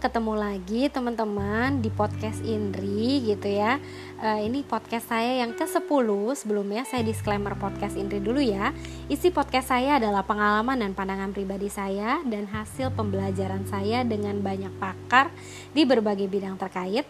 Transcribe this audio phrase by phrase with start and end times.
[0.00, 3.76] ketemu lagi teman-teman di podcast Indri gitu ya.
[4.16, 6.08] Uh, ini podcast saya yang ke-10.
[6.40, 8.72] Sebelumnya saya disclaimer podcast Indri dulu ya.
[9.12, 14.72] Isi podcast saya adalah pengalaman dan pandangan pribadi saya dan hasil pembelajaran saya dengan banyak
[14.80, 15.28] pakar
[15.76, 17.04] di berbagai bidang terkait.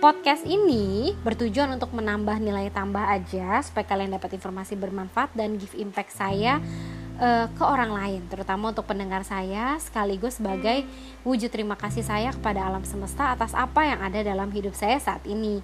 [0.00, 5.76] Podcast ini bertujuan untuk menambah nilai tambah aja supaya kalian dapat informasi bermanfaat dan give
[5.76, 6.64] impact saya
[7.22, 10.82] uh, ke orang lain, terutama untuk pendengar saya, sekaligus sebagai
[11.22, 15.22] wujud terima kasih saya kepada alam semesta atas apa yang ada dalam hidup saya saat
[15.26, 15.62] ini.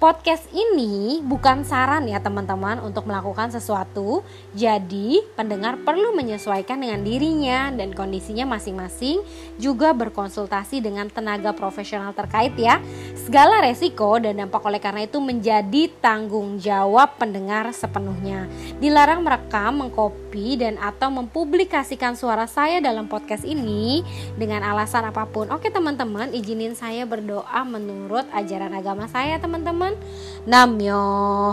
[0.00, 4.24] Podcast ini bukan saran ya teman-teman untuk melakukan sesuatu,
[4.56, 9.20] jadi pendengar perlu menyesuaikan dengan dirinya dan kondisinya masing-masing,
[9.60, 12.80] juga berkonsultasi dengan tenaga profesional terkait ya.
[13.12, 18.48] Segala resiko dan dampak oleh karena itu menjadi tanggung jawab pendengar sepenuhnya.
[18.80, 24.00] Dilarang merekam, mengkopi dan atau mempublikasikan suara saya dalam podcast ini
[24.40, 25.48] dengan alasan apa pun.
[25.50, 29.96] Oke teman-teman, izinin saya berdoa menurut ajaran agama saya teman-teman
[30.44, 31.00] Namyo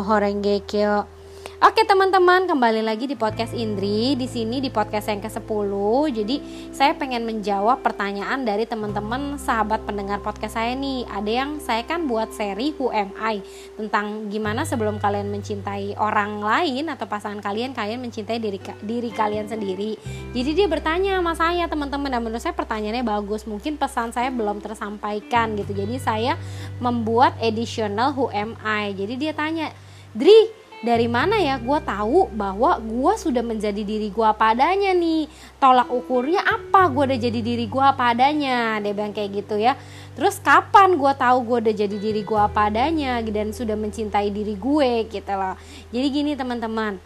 [0.04, 1.17] Horenge Kyo
[1.58, 4.14] Oke teman-teman kembali lagi di podcast Indri.
[4.14, 5.74] Di sini di podcast yang ke-10
[6.14, 6.36] Jadi
[6.70, 11.10] saya pengen menjawab pertanyaan dari teman-teman sahabat pendengar podcast saya nih.
[11.10, 13.42] Ada yang saya kan buat seri Who Am I?
[13.74, 19.50] Tentang gimana sebelum kalian mencintai orang lain atau pasangan kalian Kalian mencintai diri, diri kalian
[19.50, 19.98] sendiri.
[20.38, 22.14] Jadi dia bertanya sama saya teman-teman.
[22.14, 23.50] Dan menurut saya pertanyaannya bagus.
[23.50, 25.74] Mungkin pesan saya belum tersampaikan gitu.
[25.74, 26.38] Jadi saya
[26.78, 28.94] membuat additional Who Am I.
[28.94, 29.74] Jadi dia tanya
[30.14, 31.58] Dri dari mana ya?
[31.58, 35.26] Gue tahu bahwa gue sudah menjadi diri gue padanya nih.
[35.58, 36.90] Tolak ukurnya apa?
[36.94, 39.74] Gue udah jadi diri gue padanya dia bilang kayak gitu ya.
[40.14, 45.10] Terus kapan gue tahu gue udah jadi diri gue padanya dan sudah mencintai diri gue
[45.10, 45.58] gitu loh.
[45.90, 47.02] Jadi gini teman-teman.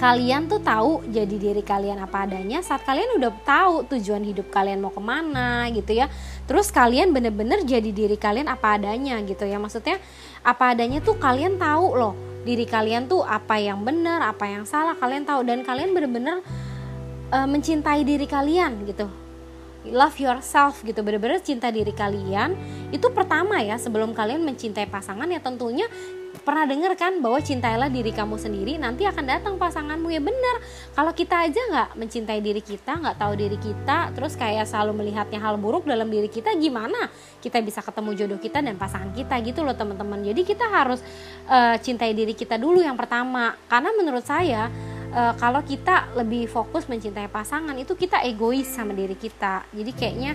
[0.00, 4.80] Kalian tuh tahu jadi diri kalian apa adanya saat kalian udah tahu tujuan hidup kalian
[4.80, 6.08] mau ke mana gitu ya.
[6.48, 9.60] Terus kalian bener-bener jadi diri kalian apa adanya gitu ya.
[9.60, 10.00] Maksudnya
[10.40, 14.94] apa adanya tuh kalian tahu loh diri kalian tuh apa yang benar apa yang salah
[14.94, 15.42] kalian tahu.
[15.42, 16.46] Dan kalian benar-benar
[17.34, 19.10] uh, mencintai diri kalian gitu.
[19.86, 22.54] Love yourself gitu benar-benar cinta diri kalian.
[22.94, 25.90] Itu pertama ya sebelum kalian mencintai pasangan ya tentunya
[26.42, 30.08] pernah dengar kan bahwa cintailah diri kamu sendiri nanti akan datang pasanganmu.
[30.10, 30.56] Ya benar
[30.92, 35.38] kalau kita aja nggak mencintai diri kita nggak tahu diri kita terus kayak selalu melihatnya
[35.38, 37.08] hal buruk dalam diri kita gimana
[37.40, 40.20] kita bisa ketemu jodoh kita dan pasangan kita gitu loh teman-teman.
[40.26, 41.00] Jadi kita harus
[41.46, 43.54] uh, cintai diri kita dulu yang pertama.
[43.70, 44.68] Karena menurut saya
[45.14, 49.64] uh, kalau kita lebih fokus mencintai pasangan itu kita egois sama diri kita.
[49.70, 50.32] Jadi kayaknya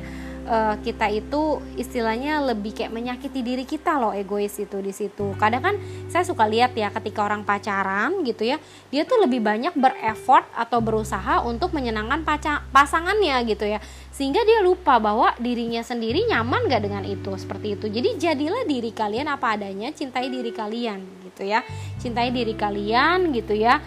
[0.48, 5.34] uh, kita itu istilahnya lebih kayak menyakiti diri kita loh egois itu di situ.
[5.38, 5.76] Kadang kan
[6.08, 8.58] saya suka lihat ya ketika orang pacaran gitu ya,
[8.90, 13.80] dia tuh lebih banyak berefort atau berusaha untuk menyenangkan paca pasangannya gitu ya.
[14.12, 17.86] Sehingga dia lupa bahwa dirinya sendiri nyaman gak dengan itu seperti itu.
[17.90, 21.00] Jadi jadilah diri kalian apa adanya, cintai diri kalian
[21.32, 21.66] gitu ya.
[21.98, 23.82] Cintai diri kalian gitu ya.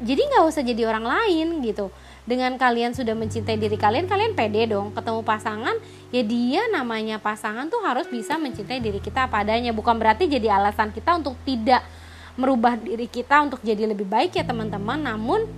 [0.00, 1.92] Jadi nggak usah jadi orang lain gitu
[2.30, 4.94] dengan kalian sudah mencintai diri kalian kalian pede dong.
[4.94, 5.74] Ketemu pasangan
[6.14, 10.94] ya dia namanya pasangan tuh harus bisa mencintai diri kita padanya bukan berarti jadi alasan
[10.94, 11.82] kita untuk tidak
[12.38, 15.02] merubah diri kita untuk jadi lebih baik ya teman-teman.
[15.02, 15.50] Namun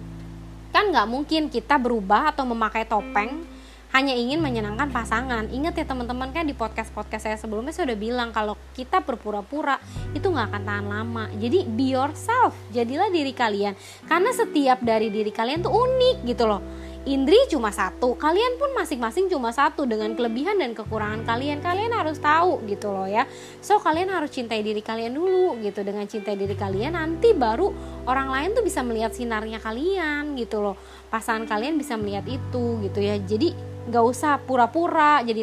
[0.73, 3.45] kan nggak mungkin kita berubah atau memakai topeng
[3.93, 5.53] hanya ingin menyenangkan pasangan.
[5.53, 9.77] Ingat ya teman-teman kan di podcast-podcast saya sebelumnya saya udah bilang kalau kita berpura-pura
[10.17, 11.25] itu nggak akan tahan lama.
[11.37, 13.77] Jadi be yourself, jadilah diri kalian.
[14.09, 16.65] Karena setiap dari diri kalian tuh unik gitu loh.
[17.03, 21.59] Indri cuma satu, kalian pun masing-masing cuma satu dengan kelebihan dan kekurangan kalian.
[21.59, 23.27] Kalian harus tahu gitu loh ya.
[23.59, 25.83] So kalian harus cintai diri kalian dulu gitu.
[25.83, 27.75] Dengan cintai diri kalian nanti baru
[28.07, 30.79] orang lain tuh bisa melihat sinarnya kalian gitu loh.
[31.11, 33.19] Pasangan kalian bisa melihat itu gitu ya.
[33.19, 35.43] Jadi nggak usah pura-pura jadi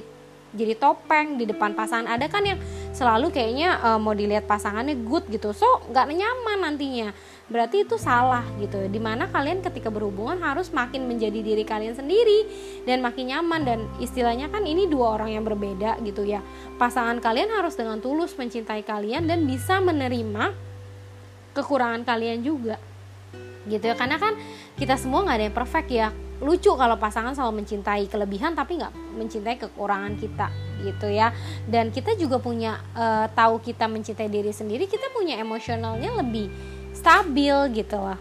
[0.50, 2.10] jadi topeng di depan pasangan.
[2.10, 2.58] Ada kan yang
[2.90, 5.54] selalu kayaknya uh, mau dilihat pasangannya good gitu.
[5.54, 7.14] So nggak nyaman nantinya.
[7.50, 8.78] Berarti itu salah gitu.
[8.90, 12.50] Di mana kalian ketika berhubungan harus makin menjadi diri kalian sendiri
[12.86, 13.62] dan makin nyaman.
[13.62, 16.42] Dan istilahnya kan ini dua orang yang berbeda gitu ya.
[16.82, 20.54] Pasangan kalian harus dengan tulus mencintai kalian dan bisa menerima
[21.54, 22.82] kekurangan kalian juga
[23.70, 23.94] gitu ya.
[23.94, 24.34] Karena kan
[24.82, 26.10] kita semua nggak ada yang perfect ya
[26.40, 30.48] lucu kalau pasangan selalu mencintai kelebihan tapi nggak mencintai kekurangan kita
[30.84, 31.36] gitu ya.
[31.68, 36.48] Dan kita juga punya uh, tahu kita mencintai diri sendiri kita punya emosionalnya lebih
[36.96, 38.20] stabil gitu loh.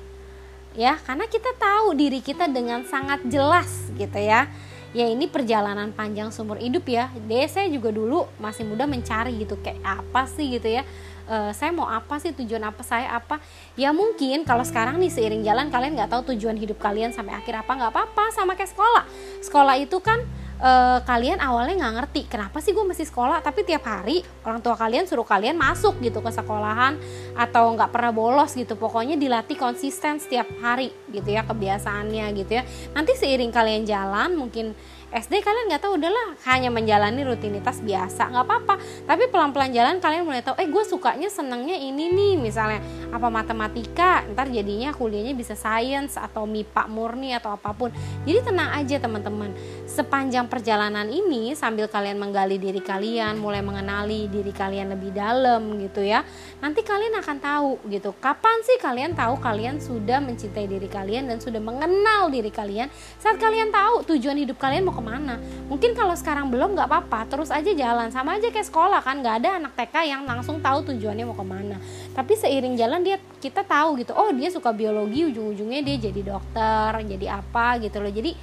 [0.78, 4.50] Ya karena kita tahu diri kita dengan sangat jelas gitu ya.
[4.96, 7.12] Ya ini perjalanan panjang seumur hidup ya.
[7.28, 10.82] Deh saya juga dulu masih muda mencari gitu kayak apa sih gitu ya
[11.28, 13.38] uh, saya mau apa sih tujuan apa saya apa?
[13.76, 17.62] Ya mungkin kalau sekarang nih seiring jalan kalian nggak tahu tujuan hidup kalian sampai akhir
[17.62, 19.04] apa nggak apa-apa sama kayak sekolah.
[19.44, 20.24] Sekolah itu kan
[20.58, 23.44] uh, kalian awalnya nggak ngerti kenapa sih gue masih sekolah?
[23.44, 26.98] Tapi tiap hari orang tua kalian suruh kalian masuk gitu ke sekolahan
[27.38, 28.74] atau nggak pernah bolos gitu.
[28.74, 32.62] Pokoknya dilatih konsisten setiap hari gitu ya kebiasaannya gitu ya.
[32.96, 34.74] Nanti seiring kalian jalan mungkin
[35.08, 38.74] SD kalian nggak tahu udahlah hanya menjalani rutinitas biasa nggak apa-apa.
[39.08, 42.84] Tapi pelan-pelan jalan kalian mulai tahu eh gue sukanya senangnya ini nih misalnya.
[43.08, 44.28] Apa matematika?
[44.28, 47.88] Ntar jadinya kuliahnya bisa sains atau MIPA murni atau apa pun.
[48.28, 49.56] Jadi tenang aja teman-teman.
[49.88, 56.04] Sepanjang perjalanan ini sambil kalian menggali diri kalian mulai mengenali diri kalian lebih dalam gitu
[56.04, 56.20] ya
[56.58, 61.38] nanti kalian akan tahu gitu kapan sih kalian tahu kalian sudah mencintai diri kalian dan
[61.38, 62.90] sudah mengenal diri kalian.
[63.16, 65.38] Saat kalian tahu tujuan hidup kalian mau ke mana.
[65.70, 67.30] Mungkin kalau sekarang belum nggak apa-apa.
[67.30, 68.10] Terus aja jalan.
[68.10, 71.46] Sama aja kayak sekolah kan nggak ada anak TK yang langsung tahu tujuannya mau ke
[71.46, 71.78] mana.
[72.18, 76.90] Tapi seiring jalan dia kita tahu gitu oh dia suka biologi ujung-ujungnya dia jadi dokter
[77.06, 78.10] jadi apa gitu loh.
[78.10, 78.34] Jadi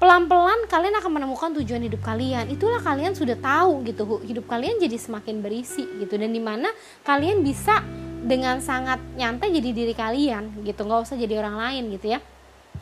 [0.00, 2.52] pelan-pelan kalian akan menemukan tujuan hidup kalian.
[2.52, 6.20] Itulah kalian sudah tahu gitu hidup kalian jadi semakin berisi gitu.
[6.20, 6.68] Dan di mana
[7.08, 7.80] kalian bisa
[8.20, 10.84] dengan sangat nyantai jadi diri kalian gitu.
[10.84, 12.20] Nggak usah jadi orang lain gitu ya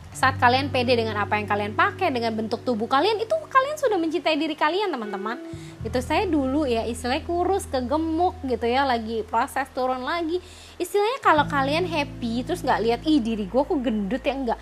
[0.09, 3.97] saat kalian pede dengan apa yang kalian pakai dengan bentuk tubuh kalian itu kalian sudah
[4.01, 5.37] mencintai diri kalian teman-teman.
[5.85, 10.41] Itu saya dulu ya istilahnya kurus kegemuk gitu ya lagi proses turun lagi.
[10.81, 14.33] Istilahnya kalau kalian happy terus nggak lihat ih diri gue kok gendut ya?
[14.33, 14.59] Enggak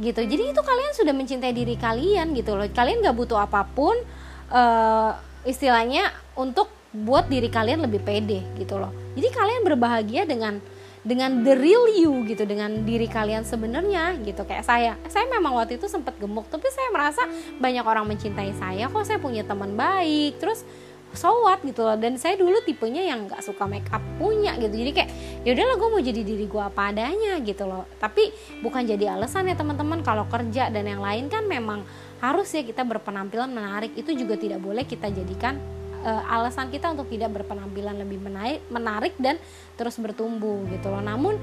[0.00, 0.24] gitu.
[0.24, 2.64] Jadi itu kalian sudah mencintai diri kalian gitu loh.
[2.72, 3.92] Kalian nggak butuh apa pun
[4.48, 5.12] uh,
[5.44, 8.92] istilahnya untuk buat diri kalian lebih pede gitu loh.
[9.16, 10.60] Jadi kalian berbahagia dengan
[11.02, 14.46] dengan the real you gitu dengan diri kalian sebenarnya gitu.
[14.46, 17.22] Kayak saya saya memang waktu itu sempat gemuk tapi saya merasa
[17.58, 20.62] banyak orang mencintai saya kok saya punya teman baik terus
[21.12, 21.98] so what gitu loh.
[21.98, 24.72] Dan saya dulu tipenya yang nggak suka make up punya gitu.
[24.72, 25.10] Jadi kayak
[25.42, 27.84] ya udahlah gue mau jadi diri gue apa adanya gitu loh.
[27.98, 28.30] Tapi
[28.62, 30.06] bukan jadi alasan ya teman-teman.
[30.06, 31.82] Kalau kerja dan yang lain kan memang
[32.22, 33.90] harus ya kita berpenampilan menarik.
[33.98, 39.14] Itu juga tidak boleh kita jadikan uh, alasan kita untuk tidak berpenampilan lebih menarik, menarik
[39.18, 39.38] dan
[39.78, 41.02] terus bertumbuh gitu loh.
[41.02, 41.38] Namun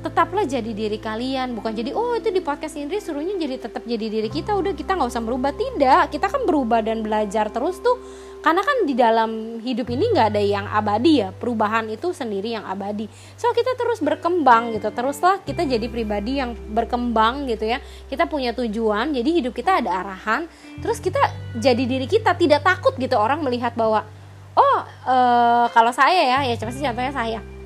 [0.00, 1.52] tetaplah jadi diri kalian.
[1.58, 4.54] Bukan jadi oh itu di podcast Indri suruhnya jadi tetap jadi diri kita.
[4.54, 7.98] Udah kita nggak usah berubah tidak kita kan berubah dan belajar terus tuh.
[8.38, 11.34] Karena kan di dalam hidup ini nggak ada yang abadi ya.
[11.34, 13.10] Perubahan itu sendiri yang abadi.
[13.34, 14.94] So kita terus berkembang gitu.
[14.94, 17.82] Teruslah kita jadi pribadi yang berkembang gitu ya.
[18.06, 20.46] Kita punya tujuan jadi hidup kita ada arahan.
[20.78, 21.18] Terus kita
[21.58, 24.06] jadi diri kita tidak takut gitu orang melihat bahwa
[24.54, 27.57] oh uh, kalau saya ya ya pasti contohnya saya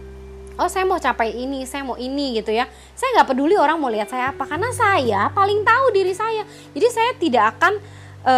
[0.58, 2.68] oh saya mau capai ini saya mau ini gitu ya.
[2.92, 6.44] Saya nggak peduli orang mau lihat saya apa karena saya paling tahu diri saya.
[6.74, 7.72] Jadi saya tidak akan
[8.22, 8.34] e,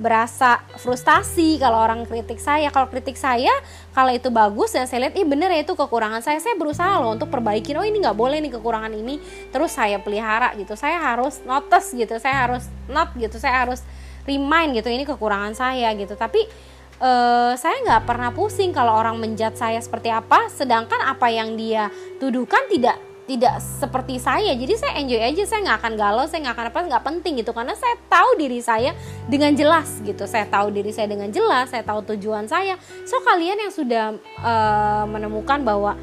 [0.00, 2.68] berasa frustasi kalau orang kritik saya.
[2.74, 3.52] Kalau kritik saya
[3.94, 6.38] kalau itu bagus dan saya lihat ih bener ya itu kekurangan saya.
[6.42, 9.22] Saya berusaha loh untuk perbaikin oh ini nggak boleh nih kekurangan ini.
[9.54, 10.74] Terus saya pelihara gitu.
[10.74, 13.80] Saya harus notice gitu saya harus not gitu saya harus
[14.24, 16.16] remind gitu ini kekurangan saya gitu.
[16.16, 16.73] Tapi
[17.04, 21.92] uh, saya nggak pernah pusing kalau orang menjat saya seperti apa sedangkan apa yang dia
[22.16, 24.52] tuduhkan tidak tidak seperti saya.
[24.52, 27.56] Jadi saya enjoy aja saya nggak akan galau saya nggak akan apa nggak penting gitu.
[27.56, 28.92] Karena saya tahu diri saya
[29.32, 30.28] dengan jelas gitu.
[30.28, 32.76] Saya tahu diri saya dengan jelas saya tahu tujuan saya.
[33.08, 34.04] So kalian yang sudah
[34.44, 35.96] uh, menemukan bahwa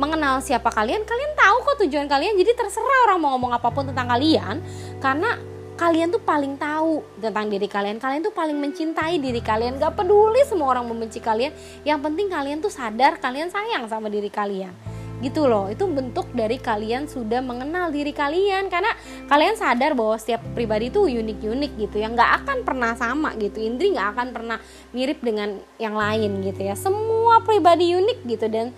[0.00, 2.40] mengenal siapa kalian kalian tahu kok tujuan kalian.
[2.40, 4.64] Jadi terserah orang mau ngomong apa pun tentang kalian.
[4.96, 5.51] Karena
[5.82, 7.98] kalian tuh paling tahu tentang diri kalian.
[7.98, 9.82] Kalian tuh paling mencintai diri kalian.
[9.82, 11.50] Gak peduli semua orang membenci kalian.
[11.82, 14.70] Yang penting kalian tuh sadar kalian sayang sama diri kalian.
[15.18, 15.66] Gitu loh.
[15.66, 18.70] Itu bentuk dari kalian sudah mengenal diri kalian.
[18.70, 18.94] Karena
[19.26, 23.58] kalian sadar bahwa setiap pribadi itu unik-unik gitu yang nggak akan pernah sama gitu.
[23.58, 24.62] Indri nggak akan pernah
[24.94, 26.78] mirip dengan yang lain gitu ya.
[26.78, 28.46] Semua pribadi unik gitu.
[28.46, 28.70] Dan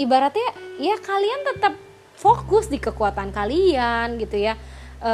[0.00, 0.48] ibaratnya
[0.80, 1.76] ya kalian tetap
[2.16, 4.56] fokus di kekuatan kalian gitu ya
[4.98, 5.12] e,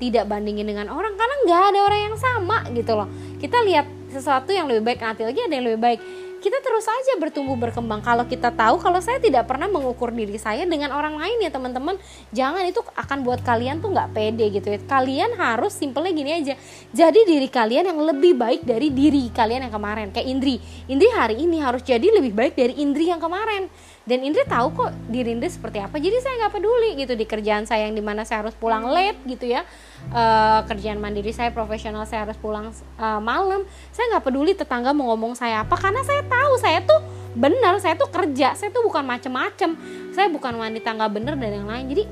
[0.00, 3.08] tidak bandingin dengan orang karena nggak ada orang yang sama gitu loh.
[3.38, 6.00] Kita lihat sesuatu yang lebih baik nanti lagi ada yang lebih baik.
[6.38, 7.98] Kita terus saja bertumbuh berkembang.
[7.98, 11.98] Kalau kita tahu kalau saya tidak pernah mengukur diri saya dengan orang lain ya teman-teman.
[12.30, 14.78] Jangan itu akan buat kalian tuh nggak pede gitu ya.
[14.86, 16.54] Kalian harus simpelnya gini aja.
[16.94, 20.14] Jadi diri kalian yang lebih baik dari diri kalian yang kemarin.
[20.14, 20.56] Kayak Indri.
[20.86, 23.66] Indri hari ini harus jadi lebih baik dari Indri yang kemarin
[24.08, 27.68] dan Indri tahu kok diri Indri seperti apa jadi saya nggak peduli gitu di kerjaan
[27.68, 29.68] saya yang di mana saya harus pulang late gitu ya.
[30.08, 33.68] Uh, kerjaan mandiri saya profesional saya harus pulang uh, malam.
[33.92, 37.00] Saya nggak peduli tetangga mau ngomong saya apa karena saya tahu saya tuh
[37.36, 39.76] benar saya tuh kerja saya tuh bukan macem-macem.
[40.16, 42.04] Saya bukan wanita nggak bener dan yang lain jadi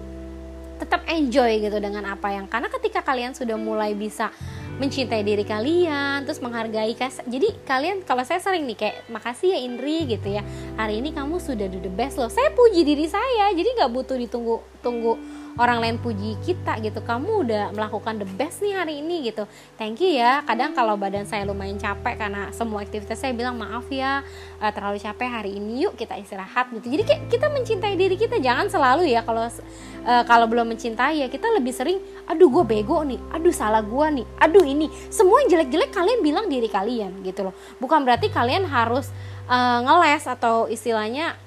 [0.77, 4.29] tetap enjoy gitu dengan apa yang karena ketika kalian sudah mulai bisa
[4.77, 9.59] mencintai diri kalian terus menghargai kas jadi kalian kalau saya sering nih kayak makasih ya
[9.65, 10.45] Indri gitu ya.
[10.77, 12.29] Hari ini kamu sudah do the best loh.
[12.29, 15.17] Saya puji diri saya jadi nggak butuh ditunggu tunggu
[15.57, 17.01] orang lain puji kita gitu.
[17.01, 19.49] Kamu udah melakukan the best nih hari ini gitu.
[19.81, 20.45] Thank you ya.
[20.45, 24.21] Kadang kalau badan saya lumayan capek karena semua aktivitas saya bilang maaf ya
[24.61, 26.93] uh, terlalu capek hari ini yuk kita istirahat gitu.
[26.93, 28.37] Jadi kayak kita mencintai diri kita.
[28.39, 31.99] Jangan selalu ya kalau uh, kalau belum mencintai ya kita lebih sering
[32.29, 33.19] aduh gue bego nih.
[33.33, 34.27] Aduh salah gue nih.
[34.41, 34.93] Aduh ini.
[35.09, 37.55] Semua yang jelek-jelek kalian bilang diri kalian gitu loh.
[37.81, 39.09] Bukan berarti kalian harus
[39.49, 41.46] uh, ngeles atau istilahnya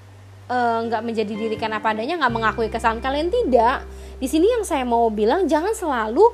[0.50, 3.86] nggak uh, menjadi diri kan apa adanya nggak mengakui kesalahan kalian tidak.
[4.18, 6.25] Di sini yang saya mau bilang jangan selalu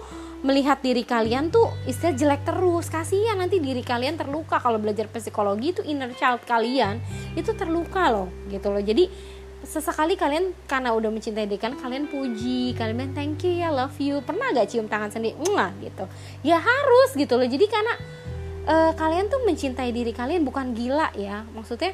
[0.46, 2.88] melihat diri kalian tuh istilah jelek terus.
[2.88, 4.64] Kasihan nanti diri kalian terluka.
[4.64, 7.04] Kalau belajar psikologi itu inner child kalian
[7.36, 8.80] itu terluka loh gitu loh.
[8.80, 13.68] Jadi sesekali kalian karena udah mencintai diri kalian kalian puji kalian bilang thank you ya
[13.68, 14.24] love you.
[14.24, 15.36] Pernah gak cium tangan sendiri?
[15.44, 16.06] Enggak gitu.
[16.48, 17.50] Ya harus gitu loh.
[17.50, 17.94] Jadi karena
[18.64, 21.44] uh, kalian tuh mencintai diri kalian bukan gila ya.
[21.52, 21.92] Maksudnya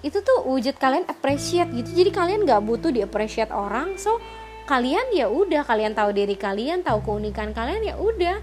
[0.00, 1.92] itu tuh wujud kalian appreciate gitu.
[1.92, 4.00] Jadi kalian nggak butuh di appreciate orang.
[4.00, 4.16] So
[4.64, 5.64] kalian ya udah.
[5.64, 8.38] Kalian tahu diri kalian tahu keunikan kalian ya udah.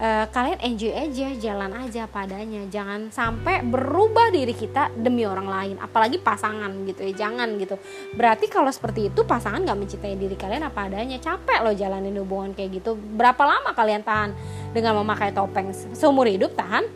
[0.00, 2.64] Uh, kalian enjoy aja jalan aja padanya.
[2.72, 5.76] Jangan sampai berubah diri kita demi orang lain.
[5.76, 7.28] Apalagi pasangan gitu ya.
[7.28, 7.76] Jangan gitu.
[8.16, 11.20] Berarti kalau seperti itu pasangan nggak mencintai diri kalian apa adanya.
[11.20, 12.96] Capek loh jalanin hubungan kayak gitu.
[12.96, 14.32] Berapa lama kalian tahan
[14.72, 15.76] dengan memakai topeng?
[15.92, 16.88] Seumur hidup tahan?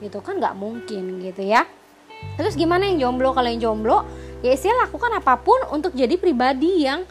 [0.00, 1.68] Gitu kan nggak mungkin gitu ya
[2.38, 3.34] terus gimana yang jomblo?
[3.34, 4.06] Kalau yang jomblo
[4.42, 7.02] ya istilah lakukan apa pun untuk jadi pribadi yang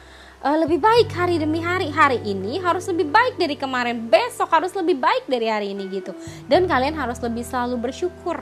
[0.43, 1.89] uh, lebih baik hari demi hari.
[1.89, 4.07] Hari ini harus lebih baik dari kemarin.
[4.07, 6.13] Besok harus lebih baik dari hari ini gitu.
[6.45, 8.41] Dan kalian harus lebih selalu bersyukur.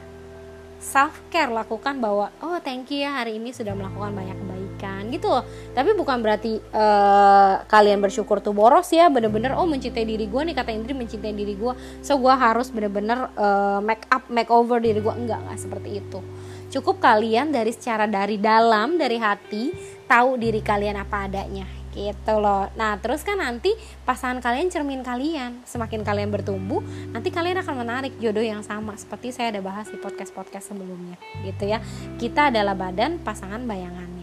[0.75, 5.33] Self care lakukan bahwa oh thank you ya hari ini sudah melakukan banyak kebaikan gitu
[5.33, 5.41] loh.
[5.73, 9.09] Tapi bukan berarti uh, kalian bersyukur tuh boros ya.
[9.09, 11.73] Bener-bener oh mencintai diri gue nih kata Indri mencintai diri gue
[12.05, 16.21] so gue harus bener-bener uh, make up make over diri gue enggak nggak seperti itu
[16.71, 19.71] cukup kalian dari secara dari dalam dari hati
[20.05, 21.67] tahu diri kalian apa adanya.
[21.95, 22.67] Gitu loh.
[22.75, 23.71] Nah terus kan nanti
[24.03, 25.63] pasangan kalian cermin kalian.
[25.63, 26.83] Semakin kalian bertumbuh
[27.15, 28.99] nanti kalian akan menarik jodoh yang sama.
[28.99, 31.15] Seperti saya ada bahas di podcast podcast sebelumnya.
[31.43, 31.79] Gitu ya.
[32.19, 34.14] Kita adalah badan pasangan bayangannya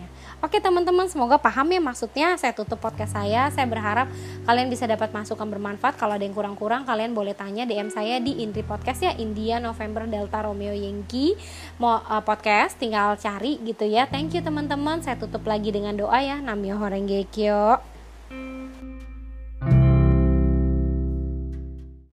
[0.43, 2.35] Oke teman-teman semoga paham ya maksudnya.
[2.35, 3.47] Saya tutup podcast saya.
[3.55, 4.11] Saya berharap
[4.43, 5.95] kalian bisa dapat masukan bermanfaat.
[5.95, 9.15] Kalau ada yang kurang-kurang kalian boleh tanya DM saya di Indri Podcast ya.
[9.15, 11.39] India November Delta Romeo Yankee.
[11.79, 14.11] Mau uh, podcast tinggal cari gitu ya.
[14.11, 14.99] Thank you teman-teman.
[14.99, 16.43] Saya tutup lagi dengan doa ya.
[16.43, 17.92] Namyo Horengge Kyo